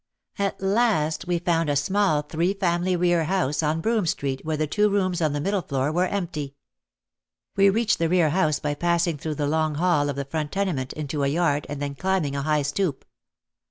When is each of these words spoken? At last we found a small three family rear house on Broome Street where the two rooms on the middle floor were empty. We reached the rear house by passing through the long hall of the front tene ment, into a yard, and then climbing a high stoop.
At 0.39 0.59
last 0.59 1.27
we 1.27 1.37
found 1.37 1.69
a 1.69 1.75
small 1.75 2.23
three 2.23 2.55
family 2.55 2.95
rear 2.95 3.25
house 3.25 3.61
on 3.61 3.81
Broome 3.81 4.07
Street 4.07 4.43
where 4.43 4.57
the 4.57 4.65
two 4.65 4.89
rooms 4.89 5.21
on 5.21 5.33
the 5.33 5.39
middle 5.39 5.61
floor 5.61 5.91
were 5.91 6.07
empty. 6.07 6.55
We 7.55 7.69
reached 7.69 7.99
the 7.99 8.09
rear 8.09 8.31
house 8.31 8.57
by 8.59 8.73
passing 8.73 9.19
through 9.19 9.35
the 9.35 9.45
long 9.45 9.75
hall 9.75 10.09
of 10.09 10.15
the 10.15 10.25
front 10.25 10.53
tene 10.53 10.73
ment, 10.75 10.91
into 10.93 11.23
a 11.23 11.27
yard, 11.27 11.67
and 11.69 11.79
then 11.79 11.93
climbing 11.93 12.35
a 12.35 12.41
high 12.41 12.63
stoop. 12.63 13.05